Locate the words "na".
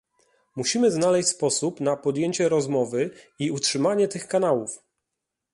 1.81-1.95